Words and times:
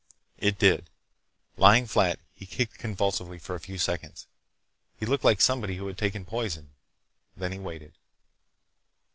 It 0.39 0.57
did. 0.57 0.89
Lying 1.57 1.85
flat, 1.85 2.19
he 2.33 2.47
kicked 2.47 2.79
convulsively 2.79 3.37
for 3.37 3.53
a 3.53 3.59
few 3.59 3.77
seconds. 3.77 4.25
He 4.97 5.05
looked 5.05 5.23
like 5.23 5.39
somebody 5.39 5.75
who 5.75 5.85
had 5.85 5.99
taken 5.99 6.25
poison. 6.25 6.71
Then 7.37 7.51
he 7.51 7.59
waited. 7.59 7.93